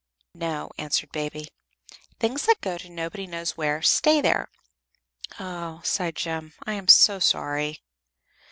[0.33, 1.51] "No," answered Baby.
[2.19, 4.49] "Things that go to Nobody knows where stay there."
[5.39, 7.83] "Oh!" sighed Jem, "I am so sorry."